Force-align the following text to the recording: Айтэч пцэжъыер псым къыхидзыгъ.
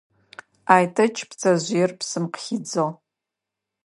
Айтэч 0.75 1.15
пцэжъыер 1.29 1.91
псым 1.99 2.25
къыхидзыгъ. 2.33 2.91